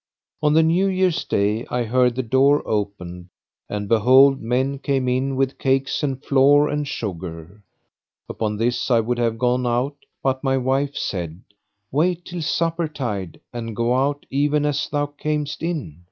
[0.41, 3.27] On the New Year's day I heard the door opened
[3.69, 7.63] and behold, men came in with cakes and flour and sugar.
[8.27, 11.41] Upon this, I would have gone out but my wife said,
[11.91, 15.99] "Wait till supper tide and go out even as thou camest in."